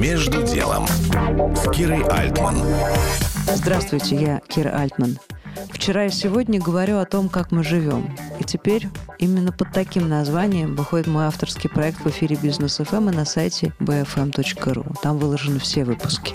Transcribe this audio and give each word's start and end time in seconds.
Между 0.00 0.42
делом 0.42 0.86
с 1.54 1.70
Кирой 1.72 2.02
Альтман. 2.04 2.56
Здравствуйте, 3.54 4.16
я 4.16 4.40
Кира 4.48 4.70
Альтман. 4.70 5.18
Вчера 5.72 6.06
и 6.06 6.10
сегодня 6.10 6.58
говорю 6.58 6.96
о 6.96 7.04
том, 7.04 7.28
как 7.28 7.52
мы 7.52 7.62
живем. 7.62 8.16
И 8.38 8.44
теперь 8.44 8.88
именно 9.18 9.52
под 9.52 9.72
таким 9.72 10.08
названием 10.08 10.74
выходит 10.74 11.06
мой 11.06 11.26
авторский 11.26 11.68
проект 11.68 12.00
в 12.00 12.06
эфире 12.08 12.36
Бизнес 12.36 12.78
ФМ 12.78 13.10
и 13.10 13.12
на 13.12 13.26
сайте 13.26 13.74
bfm.ru. 13.78 14.96
Там 15.02 15.18
выложены 15.18 15.58
все 15.58 15.84
выпуски. 15.84 16.34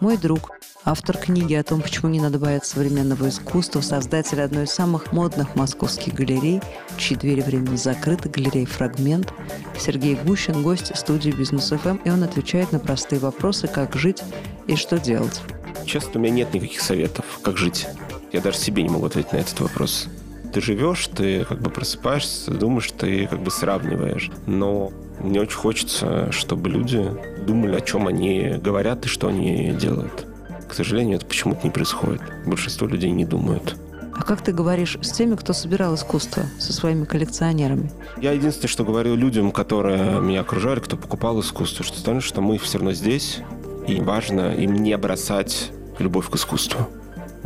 Мой 0.00 0.16
друг, 0.16 0.50
автор 0.84 1.16
книги 1.16 1.54
о 1.54 1.62
том, 1.62 1.82
почему 1.82 2.10
не 2.10 2.20
надо 2.20 2.40
бояться 2.40 2.72
современного 2.72 3.28
искусства, 3.28 3.82
создатель 3.82 4.42
одной 4.42 4.64
из 4.64 4.72
самых 4.72 5.12
модных 5.12 5.54
московских 5.54 6.14
галерей, 6.14 6.60
чьи 6.98 7.16
двери 7.16 7.40
временно 7.40 7.76
закрыты, 7.76 8.28
галерея 8.28 8.66
«Фрагмент», 8.66 9.32
Сергей 9.78 10.14
Гущин, 10.14 10.62
гость 10.62 10.96
студии 10.96 11.30
«Бизнес 11.30 11.70
ФМ», 11.70 11.96
и 12.04 12.10
он 12.10 12.22
отвечает 12.22 12.72
на 12.72 12.78
простые 12.78 13.18
вопросы, 13.20 13.68
как 13.68 13.94
жить 13.94 14.22
и 14.66 14.76
что 14.76 14.98
делать. 14.98 15.40
Честно, 15.84 16.12
у 16.14 16.18
меня 16.18 16.32
нет 16.32 16.54
никаких 16.54 16.80
советов, 16.80 17.24
как 17.42 17.56
жить. 17.56 17.86
Я 18.32 18.40
даже 18.40 18.58
себе 18.58 18.82
не 18.82 18.88
могу 18.88 19.06
ответить 19.06 19.32
на 19.32 19.38
этот 19.38 19.60
вопрос. 19.60 20.08
Ты 20.52 20.60
живешь, 20.60 21.06
ты 21.08 21.44
как 21.44 21.60
бы 21.60 21.70
просыпаешься, 21.70 22.50
думаешь, 22.50 22.90
ты 22.90 23.26
как 23.26 23.40
бы 23.42 23.50
сравниваешь. 23.50 24.30
Но 24.46 24.90
мне 25.20 25.40
очень 25.40 25.56
хочется, 25.56 26.32
чтобы 26.32 26.70
люди 26.70 27.04
думали, 27.46 27.76
о 27.76 27.80
чем 27.80 28.08
они 28.08 28.58
говорят 28.58 29.04
и 29.06 29.08
что 29.08 29.28
они 29.28 29.72
делают. 29.72 30.26
К 30.68 30.74
сожалению, 30.74 31.16
это 31.16 31.26
почему-то 31.26 31.60
не 31.64 31.70
происходит. 31.70 32.22
Большинство 32.44 32.86
людей 32.88 33.10
не 33.10 33.24
думают. 33.24 33.76
А 34.16 34.22
как 34.22 34.42
ты 34.42 34.52
говоришь 34.52 34.98
с 35.02 35.12
теми, 35.12 35.36
кто 35.36 35.52
собирал 35.52 35.94
искусство, 35.94 36.44
со 36.58 36.72
своими 36.72 37.04
коллекционерами? 37.04 37.90
Я 38.20 38.32
единственное, 38.32 38.68
что 38.68 38.84
говорю 38.84 39.14
людям, 39.14 39.52
которые 39.52 40.20
меня 40.20 40.40
окружали, 40.40 40.80
кто 40.80 40.96
покупал 40.96 41.40
искусство, 41.40 41.84
что 41.84 42.00
знают, 42.00 42.24
что 42.24 42.40
мы 42.40 42.58
все 42.58 42.78
равно 42.78 42.92
здесь, 42.92 43.40
и 43.86 44.00
важно 44.00 44.54
им 44.54 44.74
не 44.74 44.96
бросать 44.96 45.70
любовь 45.98 46.30
к 46.30 46.36
искусству 46.36 46.88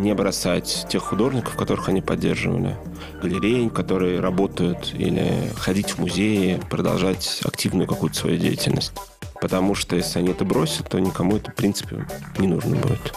не 0.00 0.14
бросать 0.14 0.86
тех 0.88 1.02
художников, 1.02 1.56
которых 1.56 1.88
они 1.88 2.00
поддерживали, 2.00 2.76
галереи, 3.22 3.68
которые 3.68 4.20
работают, 4.20 4.94
или 4.94 5.52
ходить 5.56 5.90
в 5.90 5.98
музеи, 5.98 6.60
продолжать 6.70 7.40
активную 7.44 7.86
какую-то 7.86 8.16
свою 8.16 8.38
деятельность. 8.38 8.92
Потому 9.40 9.74
что 9.74 9.96
если 9.96 10.18
они 10.18 10.30
это 10.30 10.44
бросят, 10.44 10.88
то 10.88 10.98
никому 10.98 11.36
это, 11.36 11.50
в 11.50 11.54
принципе, 11.54 12.06
не 12.38 12.46
нужно 12.46 12.76
будет. 12.76 13.12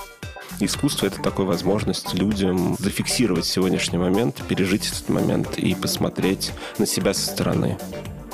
Искусство— 0.59 1.05
это 1.07 1.21
такая 1.21 1.45
возможность 1.45 2.13
людям 2.13 2.75
зафиксировать 2.79 3.45
сегодняшний 3.45 3.97
момент, 3.97 4.41
пережить 4.47 4.87
этот 4.87 5.09
момент 5.09 5.57
и 5.57 5.75
посмотреть 5.75 6.51
на 6.77 6.85
себя 6.85 7.13
со 7.13 7.27
стороны. 7.27 7.77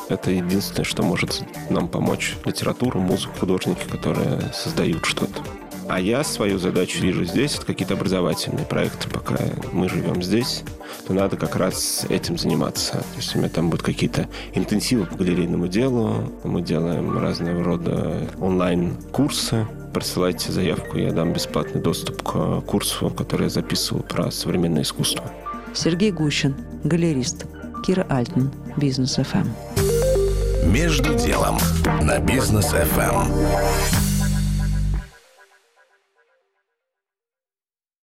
Это 0.10 0.32
единственное, 0.32 0.84
что 0.84 1.04
может 1.04 1.44
нам 1.70 1.88
помочь. 1.88 2.36
Литература, 2.46 2.98
музыка, 2.98 3.34
художники, 3.40 3.88
которые 3.90 4.42
создают 4.54 5.06
что-то. 5.06 5.42
А 5.88 6.00
я 6.00 6.24
свою 6.24 6.60
задачу 6.60 7.02
вижу 7.02 7.26
здесь, 7.26 7.56
это 7.56 7.66
какие-то 7.66 7.96
образовательные 7.96 8.66
проекты. 8.66 9.10
Пока 9.10 9.38
мы 9.72 9.90
живем 9.90 10.22
здесь, 10.22 10.64
то 11.08 11.14
надо 11.14 11.36
как 11.36 11.56
раз 11.56 12.06
этим 12.10 12.38
заниматься. 12.38 12.94
То 12.94 13.18
есть 13.18 13.36
у 13.36 13.40
меня 13.40 13.50
там 13.50 13.72
будут 13.72 13.84
какие-то 13.84 14.28
интенсивы 14.54 15.08
по 15.08 15.16
галерейному 15.16 15.68
делу. 15.68 16.32
Мы 16.44 16.62
делаем 16.62 17.18
разного 17.18 17.64
рода 17.64 18.28
онлайн-курсы. 18.40 19.66
Присылайте 19.94 20.52
заявку, 20.52 20.98
я 20.98 21.12
дам 21.12 21.34
бесплатный 21.34 21.82
доступ 21.82 22.22
к 22.24 22.62
курсу, 22.62 23.10
который 23.10 23.44
я 23.44 23.50
записывал 23.50 24.04
про 24.04 24.32
современное 24.32 24.84
искусство. 24.84 25.24
Сергей 25.74 26.12
Гущин, 26.12 26.56
галерист. 26.84 27.46
Кира 27.86 28.06
Альтман, 28.10 28.52
Бизнес 28.78 29.16
ФМ. 29.16 29.48
Между 30.66 31.16
делом 31.16 31.58
на 32.02 32.20
Бизнес 32.20 32.68
ФМ. 32.68 34.09